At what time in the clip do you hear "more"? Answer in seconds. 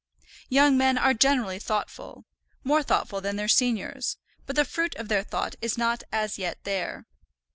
2.63-2.81